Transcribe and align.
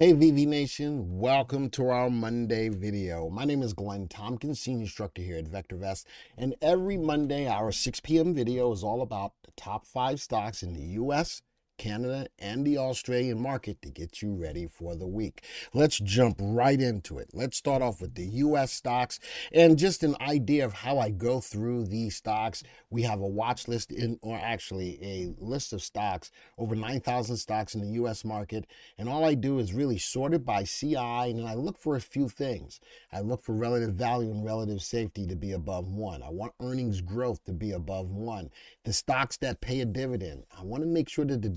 Hey 0.00 0.12
VV 0.12 0.46
Nation, 0.46 1.18
welcome 1.18 1.70
to 1.70 1.88
our 1.88 2.08
Monday 2.08 2.68
video. 2.68 3.28
My 3.30 3.44
name 3.44 3.62
is 3.62 3.72
Glenn 3.72 4.06
Tompkins, 4.06 4.60
Senior 4.60 4.82
Instructor 4.82 5.22
here 5.22 5.38
at 5.38 5.46
VectorVest, 5.46 6.04
and 6.36 6.54
every 6.62 6.96
Monday 6.96 7.48
our 7.48 7.72
6 7.72 7.98
p.m. 7.98 8.32
video 8.32 8.70
is 8.70 8.84
all 8.84 9.02
about 9.02 9.32
the 9.42 9.50
top 9.56 9.84
five 9.84 10.20
stocks 10.20 10.62
in 10.62 10.72
the 10.72 10.84
U.S., 11.00 11.42
Canada, 11.78 12.26
and 12.38 12.66
the 12.66 12.76
Australian 12.76 13.40
market 13.40 13.80
to 13.82 13.88
get 13.88 14.20
you 14.20 14.34
ready 14.34 14.66
for 14.66 14.96
the 14.96 15.06
week. 15.06 15.44
Let's 15.72 15.98
jump 15.98 16.36
right 16.40 16.80
into 16.80 17.18
it. 17.18 17.30
Let's 17.32 17.56
start 17.56 17.80
off 17.80 18.00
with 18.00 18.14
the 18.14 18.26
US 18.26 18.72
stocks 18.72 19.20
and 19.52 19.78
just 19.78 20.02
an 20.02 20.16
idea 20.20 20.64
of 20.64 20.74
how 20.74 20.98
I 20.98 21.10
go 21.10 21.40
through 21.40 21.86
these 21.86 22.16
stocks. 22.16 22.62
We 22.90 23.02
have 23.02 23.20
a 23.20 23.26
watch 23.26 23.68
list 23.68 23.92
in, 23.92 24.18
or 24.20 24.36
actually 24.36 24.98
a 25.02 25.34
list 25.38 25.72
of 25.72 25.82
stocks, 25.82 26.30
over 26.58 26.74
9,000 26.74 27.36
stocks 27.36 27.74
in 27.74 27.80
the 27.80 28.02
US 28.02 28.24
market. 28.24 28.66
And 28.98 29.08
all 29.08 29.24
I 29.24 29.34
do 29.34 29.58
is 29.58 29.72
really 29.72 29.98
sort 29.98 30.34
it 30.34 30.44
by 30.44 30.64
CI 30.64 30.96
and 30.96 31.46
I 31.46 31.54
look 31.54 31.78
for 31.78 31.96
a 31.96 32.00
few 32.00 32.28
things. 32.28 32.80
I 33.12 33.20
look 33.20 33.42
for 33.42 33.54
relative 33.54 33.94
value 33.94 34.30
and 34.30 34.44
relative 34.44 34.82
safety 34.82 35.26
to 35.26 35.36
be 35.36 35.52
above 35.52 35.86
one. 35.86 36.22
I 36.22 36.30
want 36.30 36.52
earnings 36.60 37.00
growth 37.00 37.44
to 37.44 37.52
be 37.52 37.72
above 37.72 38.10
one. 38.10 38.50
The 38.84 38.92
stocks 38.92 39.36
that 39.38 39.60
pay 39.60 39.80
a 39.80 39.84
dividend, 39.84 40.44
I 40.56 40.62
want 40.62 40.82
to 40.82 40.88
make 40.88 41.08
sure 41.08 41.24
that 41.24 41.42
the 41.42 41.48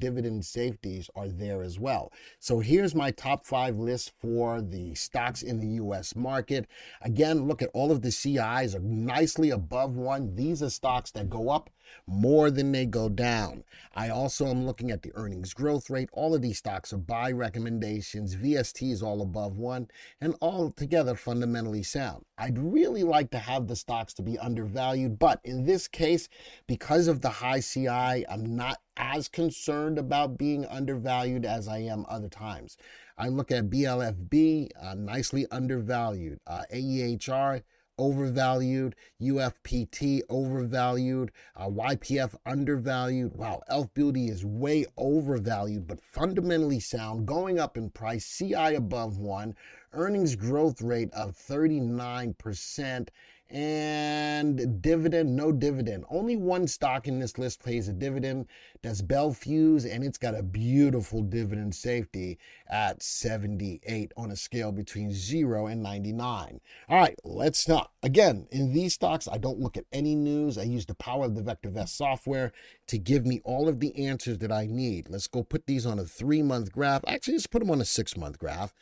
safeties 0.42 1.10
are 1.16 1.28
there 1.28 1.62
as 1.62 1.80
well. 1.80 2.12
So 2.40 2.60
here's 2.60 2.96
my 2.96 3.12
top 3.12 3.46
five 3.46 3.78
list 3.78 4.12
for 4.22 4.62
the 4.62 4.96
stocks 4.96 5.42
in 5.42 5.60
the 5.60 5.84
US 5.84 6.16
market. 6.16 6.68
Again, 7.02 7.48
look 7.48 7.62
at 7.62 7.70
all 7.74 7.92
of 7.92 8.02
the 8.02 8.12
CIs 8.12 8.76
are 8.76 8.80
nicely 8.80 9.50
above 9.50 9.96
one. 9.96 10.36
These 10.36 10.64
are 10.64 10.70
stocks 10.70 11.12
that 11.12 11.30
go 11.30 11.50
up 11.50 11.70
more 12.08 12.52
than 12.52 12.72
they 12.72 12.86
go 12.86 13.10
down. 13.10 13.64
I 13.94 14.10
also 14.10 14.48
am 14.48 14.66
looking 14.66 14.92
at 14.92 15.02
the 15.02 15.12
earnings 15.16 15.54
growth 15.54 15.90
rate. 15.90 16.10
All 16.14 16.34
of 16.34 16.42
these 16.42 16.58
stocks 16.58 16.94
are 16.94 16.98
buy 16.98 17.32
recommendations. 17.32 18.36
VST 18.36 18.92
is 18.92 19.04
all 19.04 19.22
above 19.22 19.58
one 19.58 19.88
and 20.20 20.36
all 20.40 20.72
together 20.72 21.16
fundamentally 21.16 21.84
sound. 21.84 22.24
I'd 22.38 22.58
really 22.58 23.04
like 23.04 23.32
to 23.32 23.40
have 23.40 23.68
the 23.68 23.76
stocks 23.76 24.14
to 24.16 24.22
be 24.22 24.38
undervalued, 24.40 25.20
but 25.20 25.42
in 25.44 25.66
this 25.66 25.88
case, 25.88 26.30
because 26.68 27.08
of 27.08 27.22
the 27.22 27.30
high 27.30 27.60
CI, 27.60 28.26
I'm 28.28 28.56
not 28.56 28.80
as 28.98 29.28
concerned 29.28 29.98
about 29.98 30.38
being 30.38 30.66
undervalued 30.66 31.46
as 31.46 31.68
I 31.68 31.80
am 31.80 32.06
other 32.08 32.30
times. 32.30 32.78
I 33.18 33.28
look 33.28 33.52
at 33.52 33.70
BLFB, 33.70 34.70
uh, 34.82 34.96
nicely 34.96 35.46
undervalued. 35.52 36.40
Uh, 36.48 36.64
AEHR, 36.74 37.62
overvalued, 38.02 38.96
UFPT 39.22 40.22
overvalued, 40.28 41.30
uh, 41.56 41.68
YPF 41.68 42.34
undervalued. 42.48 43.36
Wow, 43.36 43.62
Elf 43.70 43.94
Beauty 43.94 44.26
is 44.26 44.44
way 44.44 44.88
overvalued, 44.98 45.86
but 45.86 46.02
fundamentally 46.02 46.80
sound, 46.80 47.28
going 47.28 47.60
up 47.60 47.78
in 47.78 47.92
price, 47.92 48.26
CI 48.26 48.74
above 48.74 49.20
one, 49.20 49.56
earnings 49.94 50.36
growth 50.36 50.82
rate 50.82 51.14
of 51.14 51.38
39%, 51.38 53.10
and 53.52 54.82
dividend, 54.82 55.36
no 55.36 55.52
dividend. 55.52 56.06
Only 56.10 56.38
one 56.38 56.68
stock 56.68 57.08
in 57.08 57.20
this 57.20 57.38
list 57.38 57.64
pays 57.64 57.88
a 57.88 57.94
dividend. 57.94 58.48
That's 58.82 59.02
Bel 59.02 59.34
Fuse, 59.34 59.86
and 59.86 60.04
it's 60.04 60.18
got 60.18 60.36
a 60.36 60.42
beautiful 60.42 61.22
dividend 61.22 61.76
safety 61.76 62.40
at 62.70 63.04
78 63.04 64.14
on 64.16 64.32
a 64.32 64.36
scale 64.36 64.72
between 64.72 65.12
0 65.12 65.68
and 65.68 65.84
99. 65.84 66.62
All 66.90 66.98
right, 66.98 67.20
let's 67.24 67.68
not. 67.68 67.92
Again, 68.02 68.48
in 68.52 68.74
these 68.74 68.94
stocks, 68.94 69.28
I 69.32 69.38
don't 69.38 69.60
look 69.60 69.76
at 69.76 69.86
any 69.92 70.16
news. 70.16 70.58
I 70.58 70.64
use 70.64 70.86
the 70.86 70.96
power 70.96 71.26
of 71.26 71.36
the 71.36 71.44
VectorVest 71.44 71.90
software 71.90 72.54
to 72.88 72.98
give 72.98 73.26
me 73.26 73.42
all 73.44 73.68
of 73.68 73.80
the 73.80 74.08
answers 74.08 74.38
that 74.40 74.52
I 74.52 74.66
need. 74.66 75.10
Let's 75.10 75.28
go 75.28 75.44
put 75.44 75.68
these 75.68 75.86
on 75.86 76.00
a 76.00 76.06
three 76.06 76.42
month 76.42 76.72
graph. 76.72 77.04
Actually, 77.06 77.34
let's 77.34 77.48
put 77.48 77.60
them 77.60 77.72
on 77.72 77.82
a 77.82 77.86
six 77.86 78.16
month 78.16 78.40
graph. 78.40 78.74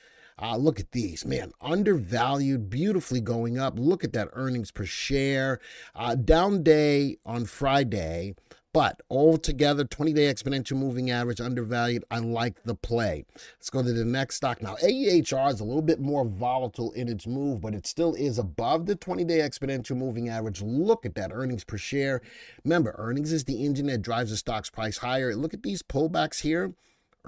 Uh, 0.42 0.56
look 0.56 0.80
at 0.80 0.92
these, 0.92 1.26
man, 1.26 1.52
undervalued, 1.62 2.70
beautifully 2.70 3.20
going 3.20 3.58
up. 3.58 3.78
Look 3.78 4.04
at 4.04 4.14
that 4.14 4.30
earnings 4.34 4.72
per 4.72 4.86
share. 4.86 5.60
Uh, 5.94 6.16
down 6.16 6.64
day 6.64 7.18
on 7.26 7.46
Friday, 7.46 8.36
but 8.72 9.02
altogether, 9.10 9.84
20 9.84 10.14
day 10.14 10.32
exponential 10.32 10.78
moving 10.78 11.10
average 11.10 11.42
undervalued. 11.42 12.06
I 12.10 12.20
like 12.20 12.64
the 12.64 12.76
play. 12.76 13.26
Let's 13.58 13.70
go 13.70 13.82
to 13.82 13.92
the 13.92 14.06
next 14.06 14.36
stock. 14.36 14.62
Now, 14.62 14.76
AEHR 14.76 15.52
is 15.52 15.60
a 15.60 15.66
little 15.66 15.82
bit 15.82 16.00
more 16.00 16.24
volatile 16.24 16.92
in 16.94 17.10
its 17.10 17.28
move, 17.28 17.62
but 17.62 17.74
it 17.74 17.86
still 17.86 18.14
is 18.14 18.38
above 18.38 18.86
the 18.86 18.96
20 18.96 19.26
day 19.26 19.40
exponential 19.40 19.98
moving 19.98 20.30
average. 20.30 20.62
Look 20.62 21.06
at 21.06 21.16
that 21.16 21.32
earnings 21.34 21.64
per 21.64 21.78
share. 21.78 22.22
Remember, 22.64 22.96
earnings 22.98 23.34
is 23.34 23.44
the 23.44 23.66
engine 23.66 23.88
that 23.88 24.04
drives 24.04 24.30
the 24.30 24.38
stock's 24.38 24.70
price 24.70 25.00
higher. 25.00 25.36
Look 25.36 25.54
at 25.54 25.64
these 25.64 25.82
pullbacks 25.82 26.42
here 26.42 26.74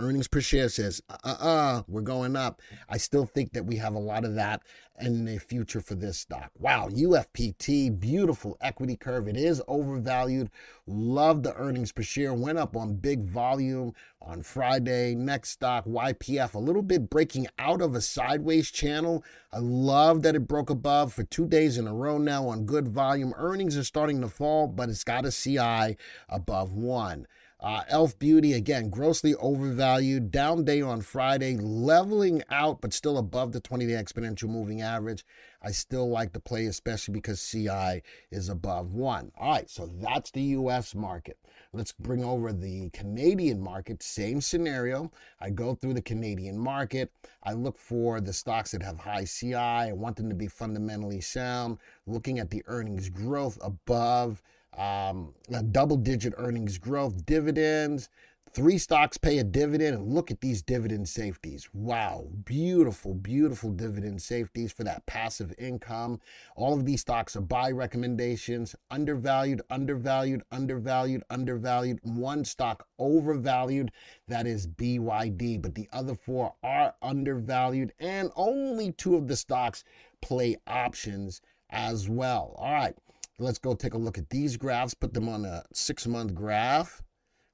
earnings 0.01 0.27
per 0.27 0.41
share 0.41 0.69
says, 0.69 1.01
uh 1.09 1.17
uh 1.23 1.37
uh, 1.39 1.83
we're 1.87 2.01
going 2.01 2.35
up. 2.35 2.61
I 2.89 2.97
still 2.97 3.25
think 3.25 3.53
that 3.53 3.65
we 3.65 3.77
have 3.77 3.93
a 3.93 3.99
lot 3.99 4.25
of 4.25 4.35
that 4.35 4.61
in 4.99 5.25
the 5.25 5.37
future 5.39 5.81
for 5.81 5.95
this 5.95 6.19
stock. 6.19 6.51
Wow, 6.59 6.89
UFPT, 6.89 7.99
beautiful 7.99 8.57
equity 8.61 8.95
curve. 8.95 9.27
It 9.27 9.37
is 9.37 9.61
overvalued. 9.67 10.49
Love 10.85 11.43
the 11.43 11.55
earnings 11.55 11.91
per 11.91 12.03
share. 12.03 12.33
Went 12.33 12.57
up 12.57 12.75
on 12.75 12.95
big 12.95 13.23
volume 13.23 13.93
on 14.21 14.43
Friday. 14.43 15.15
Next 15.15 15.51
stock, 15.51 15.85
YPF, 15.85 16.53
a 16.53 16.59
little 16.59 16.83
bit 16.83 17.09
breaking 17.09 17.47
out 17.57 17.81
of 17.81 17.95
a 17.95 18.01
sideways 18.01 18.69
channel. 18.69 19.23
I 19.51 19.59
love 19.59 20.21
that 20.23 20.35
it 20.35 20.47
broke 20.47 20.69
above 20.69 21.13
for 21.13 21.23
two 21.23 21.47
days 21.47 21.77
in 21.77 21.87
a 21.87 21.93
row 21.93 22.17
now 22.17 22.47
on 22.47 22.65
good 22.65 22.87
volume. 22.87 23.33
Earnings 23.37 23.77
are 23.77 23.83
starting 23.83 24.21
to 24.21 24.29
fall, 24.29 24.67
but 24.67 24.89
it's 24.89 25.03
got 25.03 25.25
a 25.25 25.31
CI 25.31 25.97
above 26.29 26.73
one. 26.73 27.27
Uh, 27.61 27.83
Elf 27.89 28.17
Beauty, 28.17 28.53
again, 28.53 28.89
grossly 28.89 29.35
overvalued. 29.35 30.31
Down 30.31 30.63
day 30.65 30.81
on 30.81 31.01
Friday, 31.01 31.57
leveling 31.57 32.41
out, 32.49 32.81
but 32.81 32.91
still 32.91 33.19
above 33.19 33.51
the 33.51 33.59
20 33.59 33.85
day 33.85 33.93
exponential 33.93 34.49
moving 34.49 34.81
average. 34.81 35.23
I 35.61 35.69
still 35.69 36.09
like 36.09 36.33
the 36.33 36.39
play, 36.39 36.65
especially 36.65 37.13
because 37.13 37.47
CI 37.47 38.01
is 38.31 38.49
above 38.49 38.95
one. 38.95 39.31
All 39.37 39.51
right, 39.51 39.69
so 39.69 39.85
that's 39.85 40.31
the 40.31 40.41
US 40.41 40.95
market. 40.95 41.37
Let's 41.71 41.91
bring 41.91 42.23
over 42.23 42.51
the 42.51 42.89
Canadian 42.89 43.61
market. 43.61 44.01
Same 44.01 44.41
scenario. 44.41 45.11
I 45.39 45.51
go 45.51 45.75
through 45.75 45.93
the 45.93 46.01
Canadian 46.01 46.57
market. 46.57 47.11
I 47.43 47.53
look 47.53 47.77
for 47.77 48.19
the 48.19 48.33
stocks 48.33 48.71
that 48.71 48.81
have 48.81 48.97
high 48.97 49.25
CI. 49.25 49.53
I 49.53 49.93
want 49.93 50.15
them 50.15 50.29
to 50.29 50.35
be 50.35 50.47
fundamentally 50.47 51.21
sound. 51.21 51.77
Looking 52.07 52.39
at 52.39 52.49
the 52.49 52.63
earnings 52.65 53.09
growth 53.09 53.59
above 53.61 54.41
um, 54.77 55.33
double 55.71 55.97
digit 55.97 56.33
earnings 56.37 56.77
growth, 56.77 57.25
dividends. 57.25 58.09
Three 58.53 58.79
stocks 58.79 59.17
pay 59.17 59.37
a 59.37 59.45
dividend, 59.45 59.95
and 59.95 60.13
look 60.13 60.29
at 60.29 60.41
these 60.41 60.61
dividend 60.61 61.07
safeties. 61.07 61.69
Wow, 61.73 62.27
beautiful, 62.43 63.13
beautiful 63.13 63.69
dividend 63.69 64.21
safeties 64.21 64.73
for 64.73 64.83
that 64.83 65.05
passive 65.05 65.53
income. 65.57 66.19
All 66.57 66.73
of 66.73 66.83
these 66.83 66.99
stocks 66.99 67.37
are 67.37 67.41
buy 67.41 67.71
recommendations, 67.71 68.75
undervalued, 68.89 69.61
undervalued, 69.69 70.43
undervalued, 70.51 71.23
undervalued. 71.29 71.99
One 72.03 72.43
stock 72.43 72.85
overvalued, 72.99 73.89
that 74.27 74.45
is 74.45 74.67
BYD, 74.67 75.61
but 75.61 75.75
the 75.75 75.87
other 75.93 76.13
four 76.13 76.53
are 76.61 76.95
undervalued, 77.01 77.93
and 78.01 78.31
only 78.35 78.91
two 78.91 79.15
of 79.15 79.29
the 79.29 79.37
stocks 79.37 79.85
play 80.21 80.57
options 80.67 81.41
as 81.69 82.09
well. 82.09 82.53
All 82.57 82.73
right. 82.73 82.97
Let's 83.41 83.57
go 83.57 83.73
take 83.73 83.95
a 83.95 83.97
look 83.97 84.19
at 84.19 84.29
these 84.29 84.55
graphs, 84.55 84.93
put 84.93 85.13
them 85.13 85.27
on 85.27 85.45
a 85.45 85.63
six 85.73 86.05
month 86.05 86.35
graph. 86.35 87.01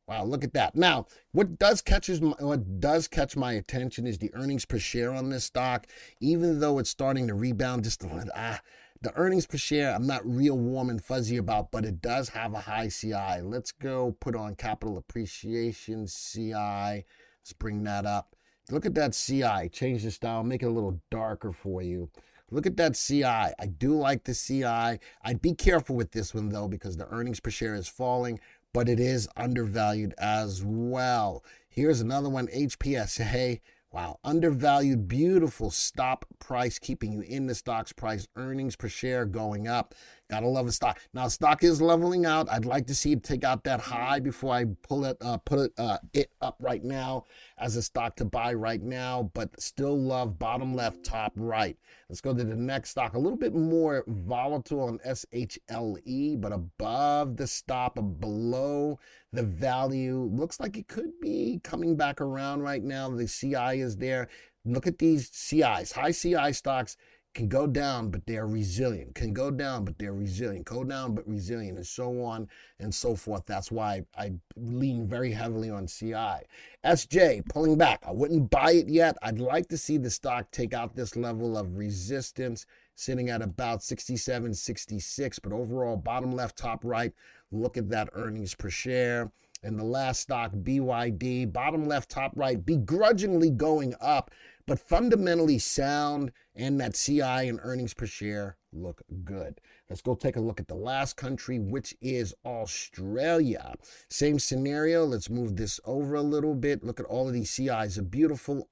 Wow, 0.07 0.25
look 0.25 0.43
at 0.43 0.53
that. 0.53 0.75
Now, 0.75 1.07
what 1.31 1.57
does 1.57 1.81
catches 1.81 2.21
my, 2.21 2.35
what 2.39 2.79
does 2.79 3.07
catch 3.07 3.35
my 3.35 3.53
attention 3.53 4.05
is 4.05 4.17
the 4.17 4.33
earnings 4.33 4.65
per 4.65 4.79
share 4.79 5.13
on 5.13 5.29
this 5.29 5.45
stock. 5.45 5.87
Even 6.19 6.59
though 6.59 6.79
it's 6.79 6.89
starting 6.89 7.27
to 7.27 7.33
rebound 7.33 7.85
just 7.85 8.03
a 8.03 8.07
little, 8.07 8.31
ah, 8.35 8.59
the 9.01 9.13
earnings 9.15 9.45
per 9.45 9.57
share 9.57 9.93
I'm 9.93 10.07
not 10.07 10.25
real 10.25 10.57
warm 10.57 10.89
and 10.89 11.03
fuzzy 11.03 11.37
about, 11.37 11.71
but 11.71 11.85
it 11.85 12.01
does 12.01 12.29
have 12.29 12.53
a 12.53 12.59
high 12.59 12.89
CI. 12.89 13.41
Let's 13.41 13.71
go 13.71 14.15
put 14.19 14.35
on 14.35 14.55
capital 14.55 14.97
appreciation 14.97 16.07
CI. 16.07 16.53
Let's 16.53 17.53
bring 17.57 17.83
that 17.83 18.05
up. 18.05 18.35
Look 18.69 18.85
at 18.85 18.95
that 18.95 19.13
CI. 19.13 19.69
Change 19.69 20.03
the 20.03 20.11
style, 20.11 20.43
make 20.43 20.63
it 20.63 20.67
a 20.67 20.71
little 20.71 20.99
darker 21.09 21.53
for 21.53 21.81
you. 21.81 22.09
Look 22.49 22.65
at 22.65 22.77
that 22.77 22.95
CI. 22.95 23.23
I 23.23 23.65
do 23.77 23.95
like 23.95 24.23
the 24.23 24.33
CI. 24.33 24.99
I'd 25.23 25.41
be 25.41 25.53
careful 25.53 25.95
with 25.95 26.11
this 26.11 26.33
one 26.33 26.49
though 26.49 26.67
because 26.67 26.97
the 26.97 27.07
earnings 27.09 27.39
per 27.39 27.49
share 27.49 27.75
is 27.75 27.87
falling, 27.89 28.39
but 28.73 28.87
it 28.87 28.99
is 28.99 29.27
undervalued 29.35 30.13
as 30.17 30.63
well. 30.63 31.43
Here's 31.69 32.01
another 32.01 32.29
one 32.29 32.47
HPSA. 32.47 33.59
Wow, 33.91 34.19
undervalued, 34.23 35.07
beautiful 35.07 35.71
stop 35.71 36.25
price, 36.39 36.77
keeping 36.77 37.13
you 37.13 37.21
in 37.21 37.47
the 37.47 37.55
stock's 37.55 37.93
price, 37.93 38.27
earnings 38.35 38.75
per 38.75 38.89
share 38.89 39.25
going 39.25 39.67
up. 39.67 39.95
Gotta 40.29 40.47
love 40.47 40.67
a 40.67 40.71
stock. 40.73 40.99
Now, 41.13 41.29
stock 41.29 41.63
is 41.63 41.81
leveling 41.81 42.25
out. 42.25 42.49
I'd 42.51 42.65
like 42.65 42.85
to 42.87 42.95
see 42.95 43.13
it 43.13 43.23
take 43.23 43.45
out 43.45 43.63
that 43.63 43.79
high 43.79 44.19
before 44.19 44.53
I 44.53 44.65
pull 44.83 45.05
it, 45.05 45.15
uh, 45.21 45.37
put 45.37 45.59
it, 45.59 45.71
uh, 45.77 45.99
it 46.13 46.31
up 46.41 46.57
right 46.59 46.83
now 46.83 47.23
as 47.57 47.77
a 47.77 47.81
stock 47.81 48.17
to 48.17 48.25
buy 48.25 48.53
right 48.53 48.81
now, 48.81 49.31
but 49.33 49.59
still 49.61 49.97
love 49.97 50.37
bottom 50.37 50.75
left, 50.75 51.05
top 51.05 51.31
right. 51.37 51.77
Let's 52.09 52.19
go 52.19 52.33
to 52.33 52.43
the 52.43 52.55
next 52.55 52.89
stock. 52.89 53.13
A 53.13 53.19
little 53.19 53.37
bit 53.37 53.55
more 53.55 54.03
volatile 54.07 54.81
on 54.81 54.99
SHLE, 55.05 56.41
but 56.41 56.51
above 56.51 57.37
the 57.37 57.47
stop, 57.47 57.95
below 58.19 58.99
the 59.31 59.43
value. 59.43 60.29
Looks 60.33 60.59
like 60.59 60.77
it 60.77 60.89
could 60.89 61.19
be 61.21 61.61
coming 61.63 61.95
back 61.95 62.19
around 62.19 62.61
right 62.61 62.83
now. 62.83 63.09
The 63.09 63.27
CI 63.27 63.79
is 63.79 63.95
there. 63.95 64.27
Look 64.65 64.87
at 64.87 64.99
these 64.99 65.29
CIs, 65.31 65.93
high 65.93 66.11
CI 66.11 66.51
stocks 66.51 66.97
can 67.37 67.47
go 67.47 67.67
down, 67.67 68.09
but 68.09 68.25
they're 68.25 68.47
resilient, 68.47 69.13
can 69.13 69.31
go 69.31 69.51
down, 69.51 69.85
but 69.85 69.99
they're 69.99 70.11
resilient, 70.11 70.65
go 70.65 70.83
down, 70.83 71.13
but 71.13 71.27
resilient, 71.29 71.77
and 71.77 71.85
so 71.85 72.23
on 72.23 72.47
and 72.79 72.93
so 72.93 73.15
forth. 73.15 73.43
That's 73.45 73.71
why 73.71 74.03
I 74.17 74.33
lean 74.55 75.07
very 75.07 75.31
heavily 75.31 75.69
on 75.69 75.85
CI. 75.85 76.41
SJ 76.83 77.47
pulling 77.47 77.77
back. 77.77 78.03
I 78.07 78.11
wouldn't 78.11 78.49
buy 78.49 78.71
it 78.71 78.89
yet. 78.89 79.17
I'd 79.21 79.37
like 79.37 79.67
to 79.67 79.77
see 79.77 79.97
the 79.97 80.09
stock 80.09 80.49
take 80.49 80.73
out 80.73 80.95
this 80.95 81.15
level 81.15 81.55
of 81.59 81.77
resistance, 81.77 82.65
sitting 82.95 83.29
at 83.29 83.43
about 83.43 83.83
67, 83.83 84.55
66. 84.55 85.37
But 85.37 85.53
overall, 85.53 85.95
bottom 85.95 86.31
left, 86.31 86.57
top 86.57 86.83
right, 86.83 87.13
look 87.51 87.77
at 87.77 87.89
that 87.89 88.09
earnings 88.13 88.55
per 88.55 88.71
share. 88.71 89.31
And 89.61 89.77
the 89.77 89.83
last 89.83 90.21
stock, 90.21 90.53
BYD, 90.53 91.53
bottom 91.53 91.87
left, 91.87 92.09
top 92.09 92.31
right, 92.35 92.63
begrudgingly 92.63 93.51
going 93.51 93.93
up 94.01 94.31
but 94.67 94.79
fundamentally 94.79 95.57
sound 95.57 96.31
and 96.53 96.79
that 96.79 96.93
CI 96.93 97.21
and 97.21 97.59
earnings 97.63 97.93
per 97.93 98.05
share 98.05 98.57
look 98.73 99.01
good. 99.23 99.61
Let's 99.89 100.01
go 100.01 100.13
take 100.13 100.35
a 100.35 100.41
look 100.41 100.59
at 100.59 100.67
the 100.67 100.75
last 100.75 101.15
country, 101.15 101.57
which 101.57 101.95
is 102.01 102.35
Australia. 102.45 103.75
Same 104.09 104.37
scenario. 104.37 105.05
Let's 105.05 105.29
move 105.29 105.55
this 105.55 105.79
over 105.85 106.15
a 106.15 106.21
little 106.21 106.53
bit. 106.53 106.83
Look 106.83 106.99
at 106.99 107.05
all 107.05 107.27
of 107.27 107.33
these 107.33 107.49
CIs, 107.49 107.97
a 107.97 108.03
beautiful 108.03 108.69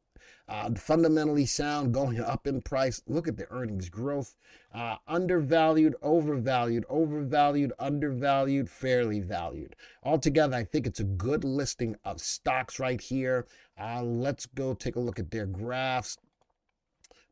uh, 0.48 0.70
fundamentally 0.76 1.46
sound, 1.46 1.94
going 1.94 2.20
up 2.20 2.46
in 2.46 2.62
price. 2.62 3.02
Look 3.08 3.28
at 3.28 3.38
the 3.38 3.50
earnings 3.52 3.90
growth. 3.90 4.36
Uh, 4.74 4.98
undervalued, 5.08 5.96
overvalued, 6.02 6.86
overvalued, 6.90 7.72
undervalued, 7.80 8.70
fairly 8.70 9.22
valued. 9.22 9.76
Altogether, 10.04 10.58
I 10.58 10.64
think 10.64 10.86
it's 10.86 11.00
a 11.00 11.06
good 11.06 11.44
listing 11.44 11.96
of 12.04 12.20
stocks 12.22 12.80
right 12.80 13.02
here. 13.02 13.48
Uh, 13.80 14.04
let's 14.04 14.46
go 14.46 14.74
take 14.74 14.96
a 14.96 15.00
look 15.00 15.20
at 15.20 15.32
their 15.32 15.46
graphs. 15.46 16.18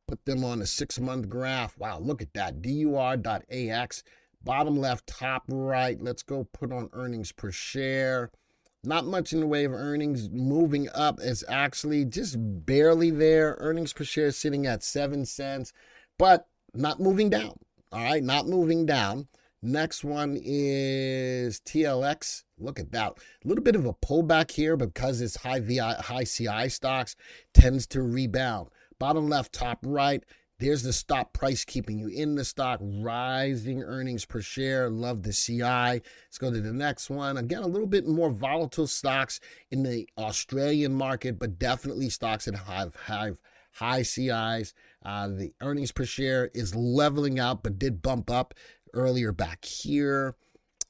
Put 0.07 0.25
them 0.25 0.44
on 0.44 0.62
a 0.62 0.65
six 0.65 1.00
month 1.00 1.30
graph. 1.30 1.77
Wow, 1.77 2.00
look 2.00 2.21
at 2.21 2.33
that. 2.33 2.62
DUR.AX, 2.62 4.04
bottom 4.44 4.77
left, 4.77 5.07
top 5.07 5.44
right. 5.48 6.01
Let's 6.01 6.24
go 6.24 6.48
put 6.51 6.71
on 6.71 6.89
earnings 6.94 7.31
per 7.31 7.51
share. 7.51 8.31
Not 8.84 9.06
much 9.06 9.32
in 9.32 9.40
the 9.40 9.48
way 9.48 9.64
of 9.64 9.74
earnings 9.74 10.30
moving 10.30 10.90
up. 10.94 11.20
It's 11.22 11.44
actually 11.48 12.04
just 12.04 12.36
barely 12.38 13.12
there. 13.12 13.56
Earnings 13.60 13.94
per 13.94 14.04
share 14.04 14.32
sitting 14.32 14.68
at 14.68 14.84
7 14.84 15.26
cents, 15.26 15.72
but 16.20 16.48
not 16.74 17.00
moving 17.00 17.30
down. 17.30 17.54
All 17.94 18.04
right, 18.04 18.24
not 18.24 18.48
moving 18.48 18.86
down. 18.86 19.28
Next 19.62 20.04
one 20.04 20.38
is 20.44 21.62
TLX. 21.62 22.44
Look 22.60 22.78
at 22.78 22.92
that. 22.92 23.14
A 23.14 23.48
little 23.48 23.64
bit 23.64 23.78
of 23.78 23.86
a 23.86 23.94
pullback 23.94 24.52
here 24.52 24.76
because 24.76 25.22
it's 25.22 25.38
high 25.38 25.62
VI, 25.62 25.94
high 25.94 26.26
CI 26.26 26.68
stocks 26.68 27.16
tends 27.54 27.88
to 27.88 28.02
rebound. 28.02 28.68
Bottom 29.00 29.30
left, 29.30 29.54
top 29.54 29.80
right. 29.84 30.22
There's 30.60 30.84
the 30.84 30.94
stop 30.94 31.34
price 31.34 31.66
keeping 31.66 31.98
you 31.98 32.08
in 32.08 32.36
the 32.36 32.46
stock, 32.46 32.80
rising 32.82 33.84
earnings 33.84 34.24
per 34.24 34.42
share. 34.42 34.90
Love 34.90 35.24
the 35.24 35.34
CI. 35.34 35.62
Let's 35.62 36.38
go 36.38 36.52
to 36.52 36.62
the 36.62 36.72
next 36.72 37.10
one. 37.10 37.38
Again, 37.38 37.64
a 37.64 37.68
little 37.68 37.88
bit 37.88 38.08
more 38.08 38.30
volatile 38.30 38.88
stocks 38.88 39.40
in 39.72 39.84
the 39.84 40.08
Australian 40.18 40.94
market, 40.94 41.40
but 41.40 41.60
definitely 41.60 42.10
stocks 42.10 42.46
that 42.46 42.56
have, 42.56 42.96
have 43.08 43.38
high 43.74 44.04
CIs. 44.04 44.74
Uh, 45.04 45.28
the 45.28 45.54
earnings 45.62 45.92
per 45.92 46.06
share 46.06 46.50
is 46.54 46.76
leveling 46.76 47.40
out, 47.40 47.64
but 47.64 47.80
did 47.80 48.02
bump 48.02 48.30
up 48.30 48.54
earlier 48.94 49.32
back 49.32 49.66
here. 49.66 50.36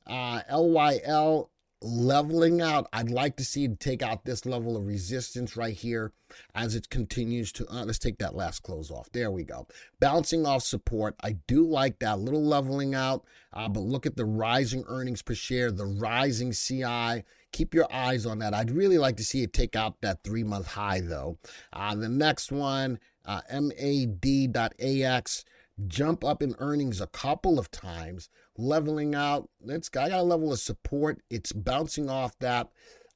Uh, 0.06 0.42
LYL 0.52 1.50
leveling 1.84 2.62
out. 2.62 2.88
I'd 2.94 3.10
like 3.10 3.36
to 3.38 3.46
see 3.46 3.66
it 3.66 3.80
take 3.80 4.02
out 4.02 4.26
this 4.26 4.46
level 4.46 4.78
of 4.78 4.86
resistance 4.88 5.58
right 5.58 5.76
here 5.76 6.12
as 6.56 6.76
it 6.76 6.90
continues 6.90 7.52
to. 7.54 7.68
Uh, 7.70 7.86
let's 7.86 8.00
take 8.00 8.18
that 8.20 8.36
last 8.36 8.64
close 8.64 8.90
off. 8.90 9.12
There 9.12 9.32
we 9.32 9.44
go. 9.44 9.68
Bouncing 10.00 10.46
off 10.46 10.64
support. 10.64 11.16
I 11.24 11.34
do 11.48 11.66
like 11.66 12.00
that 12.00 12.20
little 12.20 12.44
leveling 12.44 12.96
out, 12.96 13.26
uh, 13.52 13.68
but 13.68 13.82
look 13.82 14.06
at 14.06 14.16
the 14.16 14.26
rising 14.26 14.84
earnings 14.88 15.22
per 15.22 15.36
share, 15.36 15.72
the 15.72 15.86
rising 15.86 16.52
CI. 16.54 17.24
Keep 17.52 17.74
your 17.74 17.88
eyes 17.94 18.26
on 18.26 18.40
that. 18.40 18.54
I'd 18.54 18.72
really 18.72 18.98
like 18.98 19.18
to 19.18 19.24
see 19.24 19.44
it 19.44 19.54
take 19.54 19.76
out 19.76 20.02
that 20.02 20.24
three 20.24 20.44
month 20.44 20.68
high 20.68 21.02
though. 21.02 21.38
Uh, 21.72 21.96
the 21.96 22.10
next 22.10 22.52
one, 22.52 23.00
uh, 23.26 23.42
MAD.AX 23.52 25.46
jump 25.88 26.24
up 26.24 26.44
in 26.44 26.56
earnings 26.60 27.02
a 27.02 27.08
couple 27.08 27.58
of 27.60 27.72
times, 27.72 28.30
leveling 28.58 29.16
out. 29.16 29.50
It's 29.66 29.90
got 29.90 30.12
a 30.12 30.22
level 30.22 30.52
of 30.52 30.60
support. 30.60 31.22
It's 31.30 31.52
bouncing 31.52 32.10
off 32.10 32.38
that. 32.40 32.70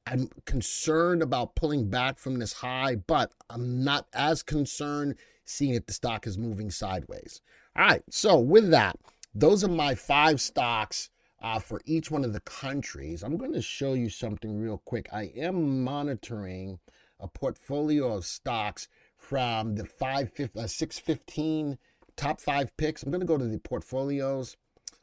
I'm 0.05 0.29
concerned 0.45 1.21
about 1.21 1.55
pulling 1.55 1.89
back 1.89 2.17
from 2.17 2.39
this 2.39 2.53
high, 2.53 2.95
but 2.95 3.33
I'm 3.49 3.83
not 3.83 4.07
as 4.13 4.41
concerned 4.41 5.15
seeing 5.43 5.73
that 5.73 5.87
the 5.87 5.93
stock 5.93 6.25
is 6.25 6.37
moving 6.37 6.71
sideways. 6.71 7.41
All 7.75 7.85
right, 7.85 8.03
so 8.09 8.39
with 8.39 8.71
that, 8.71 8.97
those 9.35 9.63
are 9.63 9.69
my 9.69 9.95
five 9.95 10.39
stocks 10.39 11.09
uh, 11.41 11.59
for 11.59 11.81
each 11.85 12.09
one 12.09 12.23
of 12.23 12.33
the 12.33 12.39
countries. 12.41 13.21
I'm 13.21 13.37
going 13.37 13.53
to 13.53 13.61
show 13.61 13.93
you 13.93 14.09
something 14.09 14.59
real 14.59 14.81
quick. 14.85 15.09
I 15.11 15.31
am 15.35 15.83
monitoring 15.83 16.79
a 17.19 17.27
portfolio 17.27 18.13
of 18.13 18.25
stocks 18.25 18.87
from 19.17 19.75
the 19.75 19.85
five, 19.85 20.31
uh, 20.39 20.67
615 20.67 21.77
top 22.17 22.41
five 22.41 22.75
picks. 22.75 23.03
I'm 23.03 23.11
going 23.11 23.21
to 23.21 23.27
go 23.27 23.37
to 23.37 23.45
the 23.45 23.59
portfolios. 23.59 24.57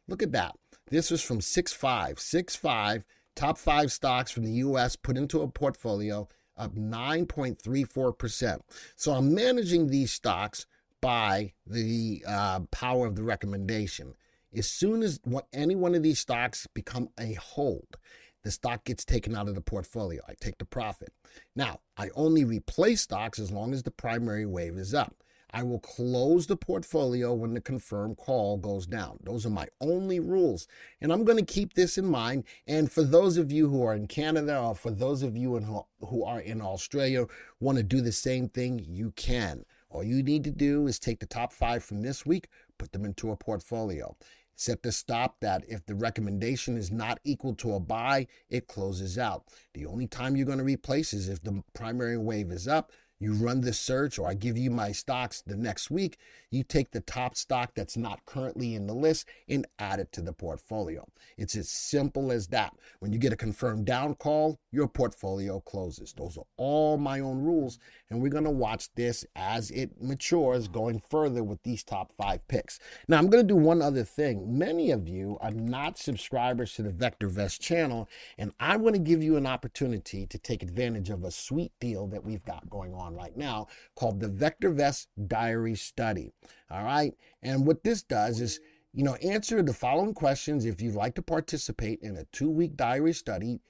Look 0.07 0.23
at 0.23 0.33
that. 0.33 0.57
This 0.91 1.11
was 1.11 1.23
from 1.23 1.41
6.5. 1.41 2.17
6.5, 2.17 3.05
top 3.35 3.57
five 3.57 3.91
stocks 3.91 4.31
from 4.31 4.45
the 4.45 4.53
U.S. 4.53 4.97
put 4.97 5.17
into 5.17 5.41
a 5.41 5.49
portfolio 5.49 6.29
up 6.57 6.75
9.34%. 6.75 8.61
So 8.97 9.13
I'm 9.13 9.35
managing 9.35 9.89
these 9.89 10.13
stocks 10.13 10.67
by 11.01 11.53
the 11.67 12.23
uh, 12.27 12.61
power 12.71 13.07
of 13.07 13.17
the 13.17 13.23
recommendation. 13.23 14.15
As 14.57 14.71
soon 14.71 15.03
as 15.03 15.21
any 15.53 15.75
one 15.75 15.95
of 15.95 16.03
these 16.03 16.21
stocks 16.21 16.69
become 16.75 17.09
a 17.19 17.35
hold, 17.35 17.97
the 18.45 18.51
stock 18.51 18.85
gets 18.85 19.05
taken 19.05 19.35
out 19.35 19.49
of 19.49 19.55
the 19.55 19.61
portfolio. 19.61 20.23
I 20.29 20.35
take 20.41 20.59
the 20.59 20.65
profit. 20.65 21.13
Now, 21.57 21.81
I 21.97 22.11
only 22.15 22.45
replace 22.45 23.01
stocks 23.01 23.39
as 23.39 23.51
long 23.51 23.73
as 23.73 23.83
the 23.83 23.91
primary 23.91 24.47
wave 24.47 24.77
is 24.77 24.95
up. 24.95 25.24
I 25.55 25.63
will 25.63 25.79
close 25.79 26.49
the 26.49 26.57
portfolio 26.57 27.33
when 27.33 27.55
the 27.55 27.61
confirmed 27.61 28.17
call 28.17 28.57
goes 28.57 28.89
down. 28.89 29.21
Those 29.23 29.47
are 29.47 29.51
my 29.51 29.69
only 29.81 30.19
rules. 30.19 30.67
And 31.01 31.13
I'm 31.13 31.23
going 31.23 31.39
to 31.39 31.45
keep 31.45 31.75
this 31.75 31.97
in 31.97 32.07
mind. 32.07 32.43
And 32.67 32.91
for 32.91 33.05
those 33.05 33.37
of 33.37 33.53
you 33.53 33.69
who 33.69 33.85
are 33.85 33.95
in 33.95 34.09
Canada 34.09 34.59
or 34.59 34.75
for 34.75 34.91
those 34.91 35.23
of 35.23 35.37
you 35.37 35.57
who, 35.57 35.87
who 36.05 36.25
are 36.25 36.41
in 36.41 36.61
Australia, 36.61 37.27
want 37.61 37.79
to 37.79 37.85
do 37.85 38.01
the 38.01 38.11
same 38.11 38.49
thing, 38.49 38.85
you 38.85 39.13
can. 39.13 39.65
All 39.91 40.03
you 40.03 40.25
need 40.25 40.43
to 40.43 40.51
do 40.51 40.89
is 40.89 40.99
take 40.99 41.21
the 41.21 41.27
top 41.27 41.53
five 41.53 41.85
from 41.85 42.03
this 42.03 42.27
week, 42.27 42.49
put 42.77 42.91
them 42.91 43.05
into 43.05 43.31
a 43.31 43.37
portfolio. 43.37 44.17
Set 44.57 44.83
the 44.83 44.91
stop 44.93 45.41
that 45.41 45.65
if 45.69 45.87
the 45.87 45.95
recommendation 45.95 46.77
is 46.77 46.91
not 46.91 47.21
equal 47.25 47.55
to 47.57 47.75
a 47.75 47.81
buy, 47.81 48.27
it 48.49 48.67
closes 48.67 49.19
out. 49.19 49.45
The 49.73 49.87
only 49.87 50.07
time 50.07 50.37
you're 50.37 50.47
going 50.47 50.59
to 50.59 50.65
replace 50.65 51.13
is 51.13 51.29
if 51.29 51.43
the 51.43 51.63
primary 51.75 52.19
wave 52.19 52.51
is 52.51 52.69
up, 52.69 52.91
you 53.25 53.33
run 53.33 53.63
this 53.63 53.81
search 53.81 54.19
or 54.19 54.29
I 54.29 54.35
give 54.35 54.57
you 54.57 54.71
my 54.71 54.93
stocks 54.93 55.43
the 55.43 55.57
next 55.57 55.91
week, 55.91 56.19
you 56.51 56.63
take 56.63 56.93
the 56.93 57.01
top 57.01 57.37
stock 57.37 57.73
that's 57.75 57.97
not 57.97 58.25
currently 58.27 58.75
in 58.75 58.87
the 58.87 58.95
list 58.95 59.27
and 59.49 59.67
add 59.79 59.99
it 59.99 60.13
to 60.13 60.23
the 60.23 60.33
portfolio. 60.33 61.07
It's 61.37 61.57
as 61.57 61.69
simple 61.69 62.31
as 62.31 62.49
that. 62.49 62.75
When 63.01 63.13
you 63.13 63.19
get 63.19 63.33
a 63.33 63.37
confirmed 63.37 63.87
down 63.87 64.15
call, 64.15 64.61
your 64.71 64.87
portfolio 64.87 65.61
closes. 65.61 66.13
Those 66.13 66.37
are 66.37 66.45
all 66.57 66.97
my 66.99 67.19
own 67.21 67.43
rules. 67.43 67.79
And 68.11 68.21
we're 68.21 68.29
going 68.29 68.45
to 68.45 68.51
watch 68.51 68.93
this 68.95 69.25
as 69.35 69.71
it 69.71 70.01
matures 70.01 70.69
going 70.69 71.01
further 71.11 71.43
with 71.43 71.63
these 71.63 71.83
top 71.83 72.13
five 72.17 72.47
picks. 72.47 72.79
Now, 73.09 73.19
I'm 73.19 73.29
going 73.29 73.43
to 73.43 73.55
do 73.55 73.57
one 73.57 73.83
other 73.83 74.05
thing. 74.05 74.59
Many 74.59 74.91
of 74.91 75.09
you 75.09 75.39
are 75.41 75.51
not 75.51 75.99
subscribers 75.99 76.75
to 76.75 76.83
the 76.83 76.91
VectorVest 76.91 77.59
channel, 77.59 78.09
and 78.39 78.53
I 78.61 78.77
want 78.77 78.95
to 78.95 79.01
give 79.01 79.23
you 79.23 79.37
an 79.37 79.47
opportunity 79.47 80.27
to 80.27 80.39
take 80.39 80.63
advantage 80.63 81.11
of 81.11 81.25
a 81.25 81.31
sweet 81.31 81.73
deal 81.81 82.07
that 82.09 82.25
we've 82.25 82.45
got 82.45 82.69
going 82.69 82.95
on 82.95 83.14
right 83.15 83.37
now 83.37 83.69
called 83.95 84.21
the 84.21 84.29
VectorVest 84.29 85.07
Diary 85.27 85.75
Study. 85.75 86.33
All 86.71 86.85
right. 86.85 87.15
And 87.43 87.67
what 87.67 87.83
this 87.83 88.03
does 88.03 88.41
is, 88.41 88.61
you 88.93 89.05
know, 89.05 89.15
answer 89.17 89.63
the 89.63 89.73
following 89.73 90.15
questions 90.15 90.65
if 90.65 90.81
you'd 90.81 90.95
like 90.95 91.15
to 91.17 91.23
participate 91.23 92.01
in 92.03 92.17
a 92.17 92.25
two 92.27 92.51
week 92.51 92.77
diary 92.77 93.13
study 93.13 93.61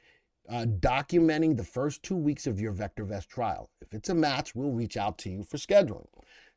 uh, 0.49 0.67
documenting 0.81 1.57
the 1.57 1.65
first 1.65 2.03
two 2.03 2.17
weeks 2.17 2.47
of 2.47 2.61
your 2.61 2.73
VectorVest 2.73 3.29
trial. 3.29 3.71
If 3.81 3.95
it's 3.95 4.11
a 4.11 4.15
match, 4.15 4.55
we'll 4.55 4.73
reach 4.73 4.97
out 4.97 5.19
to 5.19 5.31
you 5.31 5.43
for 5.43 5.57
scheduling. 5.57 6.07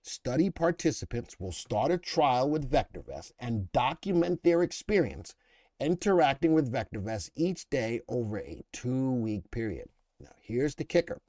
Study 0.01 0.49
participants 0.49 1.39
will 1.39 1.51
start 1.51 1.91
a 1.91 1.97
trial 1.97 2.49
with 2.49 2.69
VectorVest 2.69 3.31
and 3.39 3.71
document 3.71 4.43
their 4.43 4.63
experience 4.63 5.35
interacting 5.79 6.53
with 6.53 6.71
VectorVest 6.71 7.31
each 7.35 7.69
day 7.69 8.01
over 8.07 8.39
a 8.39 8.63
two 8.73 9.11
week 9.11 9.49
period. 9.51 9.89
Now, 10.19 10.33
here's 10.41 10.75
the 10.75 10.83
kicker 10.83 11.21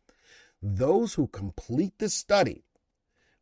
those 0.63 1.15
who 1.15 1.27
complete 1.29 1.99
the 1.99 2.09
study 2.09 2.65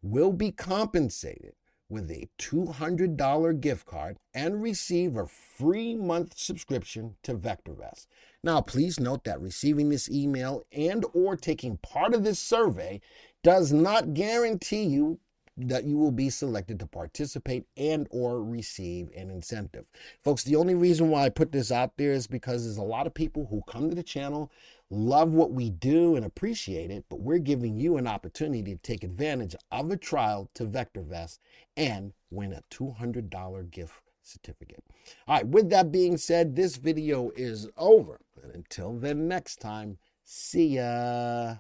will 0.03 0.33
be 0.33 0.53
compensated 0.53 1.55
with 1.89 2.11
a 2.11 2.29
$200 2.39 3.61
gift 3.61 3.87
card 3.87 4.17
and 4.35 4.63
receive 4.63 5.17
a 5.17 5.27
free 5.27 5.95
month 5.95 6.37
subscription 6.37 7.17
to 7.23 7.35
VectorVest. 7.35 8.07
Now, 8.43 8.61
please 8.61 8.99
note 8.99 9.25
that 9.25 9.41
receiving 9.41 9.89
this 9.89 10.11
email 10.11 10.65
and 10.73 11.05
or 11.15 11.37
taking 11.37 11.77
part 11.79 12.13
of 12.13 12.25
this 12.25 12.41
survey 12.41 13.01
does 13.43 13.73
not 13.73 14.15
guarantee 14.15 14.83
you 14.83 15.21
that 15.57 15.85
you 15.85 15.97
will 15.97 16.13
be 16.13 16.29
selected 16.29 16.79
to 16.79 16.87
participate 16.87 17.65
and 17.77 18.07
or 18.11 18.43
receive 18.43 19.09
an 19.17 19.31
incentive. 19.31 19.87
Folks, 20.23 20.45
the 20.45 20.57
only 20.57 20.75
reason 20.75 21.09
why 21.09 21.25
I 21.25 21.29
put 21.31 21.53
this 21.53 21.73
out 21.73 21.97
there 21.97 22.13
is 22.13 22.27
because 22.27 22.65
there's 22.65 22.77
a 22.77 22.83
lot 22.83 23.07
of 23.07 23.15
people 23.15 23.47
who 23.51 23.63
come 23.67 23.89
to 23.89 23.97
the 23.97 24.03
channel, 24.03 24.51
love 24.91 25.33
what 25.33 25.53
we 25.53 25.71
do 25.71 26.15
and 26.15 26.27
appreciate 26.27 26.91
it, 26.91 27.05
but 27.09 27.21
we're 27.21 27.39
giving 27.39 27.79
you 27.79 27.97
an 27.97 28.07
opportunity 28.07 28.75
to 28.75 28.83
take 28.83 29.03
advantage 29.03 29.57
of 29.73 29.91
a 29.91 29.97
trial 29.97 30.51
to 30.55 30.67
VectorVest 30.67 31.39
and 31.77 32.13
win 32.31 32.53
a 32.53 32.63
$200 32.71 33.71
gift 33.71 34.03
certificate. 34.23 34.85
All 35.27 35.37
right, 35.37 35.47
with 35.47 35.71
that 35.71 35.91
being 35.91 36.19
said, 36.19 36.55
this 36.55 36.77
video 36.77 37.31
is 37.37 37.69
over. 37.77 38.21
And 38.43 38.55
until 38.55 38.93
then, 38.99 39.29
next 39.29 39.61
time, 39.61 39.99
see 40.25 40.77
ya. 40.77 41.57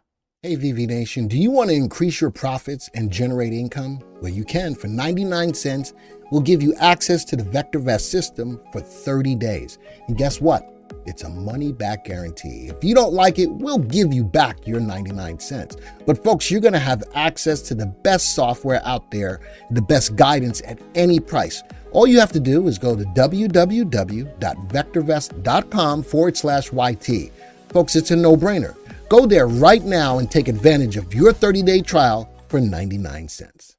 Hey, 0.47 0.55
VV 0.55 0.87
Nation, 0.87 1.27
do 1.27 1.37
you 1.37 1.51
want 1.51 1.71
to 1.71 1.75
increase 1.75 2.21
your 2.21 2.31
profits 2.31 2.89
and 2.95 3.11
generate 3.11 3.53
income? 3.53 3.99
Well, 4.23 4.31
you 4.31 4.45
can. 4.45 4.77
For 4.77 4.87
99 4.87 5.53
cents, 5.55 5.93
we'll 6.31 6.41
give 6.41 6.63
you 6.63 6.73
access 6.77 7.25
to 7.25 7.35
the 7.35 7.43
VectorVest 7.43 8.03
system 8.03 8.61
for 8.71 8.81
30 8.81 9.35
days. 9.35 9.81
And 10.07 10.17
guess 10.17 10.41
what? 10.41 10.73
It's 11.05 11.25
a 11.25 11.29
money 11.29 11.73
back 11.73 12.05
guarantee. 12.05 12.69
If 12.69 12.85
you 12.85 12.95
don't 12.95 13.13
like 13.13 13.41
it, 13.41 13.51
we'll 13.51 13.79
give 13.79 14.15
you 14.15 14.23
back 14.23 14.69
your 14.69 14.79
99 14.79 15.41
cents. 15.41 15.79
But, 16.07 16.23
folks, 16.23 16.49
you're 16.49 16.61
going 16.61 16.75
to 16.75 16.79
have 16.79 17.03
access 17.17 17.61
to 17.63 17.75
the 17.75 17.87
best 17.87 18.37
software 18.37 18.81
out 18.85 19.11
there, 19.11 19.41
the 19.73 19.83
best 19.83 20.15
guidance 20.15 20.63
at 20.65 20.79
any 20.95 21.19
price. 21.19 21.65
All 21.91 22.07
you 22.07 22.21
have 22.21 22.31
to 22.31 22.39
do 22.39 22.69
is 22.69 22.79
go 22.79 22.95
to 22.95 23.03
www.vectorvest.com 23.03 26.03
forward 26.05 26.37
slash 26.37 26.73
YT. 26.73 27.33
Folks, 27.71 27.97
it's 27.97 28.13
a 28.13 28.17
no 28.17 28.37
brainer. 28.37 28.77
Go 29.09 29.25
there 29.25 29.47
right 29.47 29.85
now 29.85 30.19
and 30.19 30.31
take 30.31 30.49
advantage 30.49 30.97
of 30.97 31.15
your 31.15 31.33
30 31.33 31.63
day 31.63 31.81
trial 31.81 32.29
for 32.49 32.61
99 32.61 33.29
cents. 33.29 33.77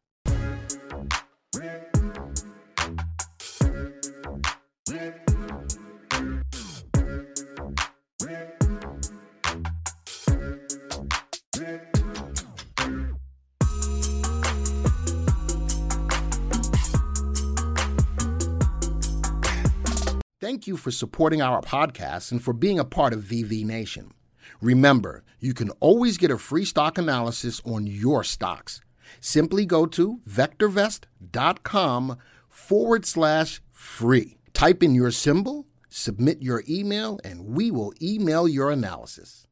Thank 20.39 20.65
you 20.65 20.77
for 20.77 20.91
supporting 20.91 21.41
our 21.41 21.61
podcast 21.61 22.31
and 22.31 22.41
for 22.41 22.53
being 22.53 22.79
a 22.79 22.85
part 22.85 23.11
of 23.11 23.21
VV 23.21 23.65
Nation. 23.65 24.13
Remember, 24.61 25.23
you 25.39 25.53
can 25.53 25.69
always 25.79 26.17
get 26.17 26.31
a 26.31 26.37
free 26.37 26.65
stock 26.65 26.97
analysis 26.97 27.61
on 27.65 27.87
your 27.87 28.23
stocks. 28.23 28.81
Simply 29.19 29.65
go 29.65 29.85
to 29.87 30.19
vectorvest.com 30.29 32.17
forward 32.49 33.05
slash 33.05 33.61
free. 33.71 34.37
Type 34.53 34.83
in 34.83 34.95
your 34.95 35.11
symbol, 35.11 35.67
submit 35.89 36.41
your 36.41 36.63
email, 36.67 37.19
and 37.23 37.45
we 37.45 37.71
will 37.71 37.93
email 38.01 38.47
your 38.47 38.71
analysis. 38.71 39.46